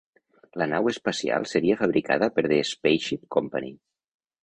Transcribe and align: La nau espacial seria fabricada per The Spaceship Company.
La 0.61 0.67
nau 0.71 0.89
espacial 0.91 1.45
seria 1.53 1.77
fabricada 1.83 2.33
per 2.39 2.47
The 2.49 2.61
Spaceship 2.73 3.33
Company. 3.41 3.75